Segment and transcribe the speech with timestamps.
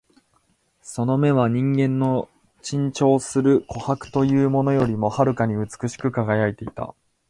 [0.81, 2.27] その眼は人間の
[2.63, 6.95] 珍重する琥珀というものよりも遥かに美しく輝いていた